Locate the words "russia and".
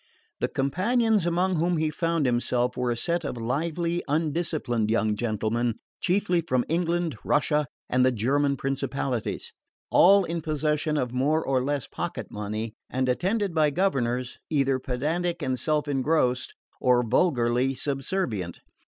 7.23-8.03